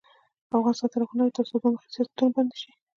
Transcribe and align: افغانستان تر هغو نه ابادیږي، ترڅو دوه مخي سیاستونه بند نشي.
افغانستان 0.57 0.89
تر 0.93 0.99
هغو 1.01 1.17
نه 1.17 1.23
ابادیږي، 1.23 1.35
ترڅو 1.37 1.55
دوه 1.61 1.71
مخي 1.73 1.89
سیاستونه 1.95 2.29
بند 2.35 2.49
نشي. 2.53 2.71